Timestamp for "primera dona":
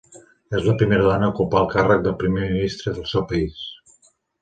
0.79-1.27